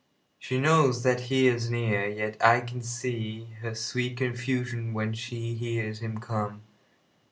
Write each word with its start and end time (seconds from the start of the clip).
She 0.39 0.59
knows 0.59 1.03
that 1.03 1.19
he 1.29 1.45
is 1.47 1.69
near, 1.69 2.07
yet 2.09 2.35
I 2.43 2.61
can 2.61 2.79
seeHer 2.79 3.77
sweet 3.77 4.17
confusion 4.17 4.93
when 4.93 5.13
she 5.13 5.53
hears 5.53 5.99
him 5.99 6.17
come. 6.17 6.63